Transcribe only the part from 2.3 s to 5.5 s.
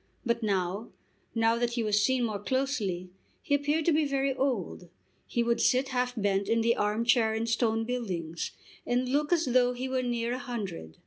closely, he appeared to be very old. He